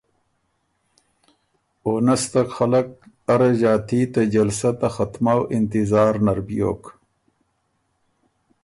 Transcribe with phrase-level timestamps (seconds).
[1.85, 2.87] او نستک خلق
[3.33, 6.83] اره ݫاتی ته جلسه ته ختمَؤ انتظار نر بیوک